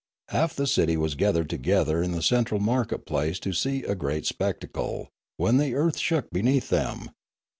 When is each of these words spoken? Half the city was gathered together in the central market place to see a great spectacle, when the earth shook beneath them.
Half 0.29 0.55
the 0.55 0.65
city 0.65 0.97
was 0.97 1.13
gathered 1.13 1.47
together 1.47 2.01
in 2.01 2.11
the 2.11 2.23
central 2.23 2.59
market 2.59 3.05
place 3.05 3.37
to 3.41 3.53
see 3.53 3.83
a 3.83 3.93
great 3.93 4.25
spectacle, 4.25 5.09
when 5.37 5.57
the 5.57 5.75
earth 5.75 5.99
shook 5.99 6.31
beneath 6.31 6.69
them. 6.69 7.11